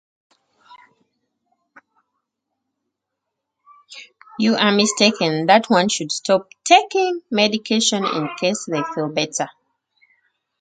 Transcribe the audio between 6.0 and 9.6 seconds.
stop taking medication in case they feel better.